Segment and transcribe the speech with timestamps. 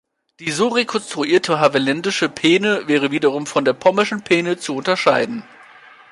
[0.39, 5.43] Die so rekonstruierte havelländische Peene wäre wiederum von der pommerschen Peene zu unterscheiden.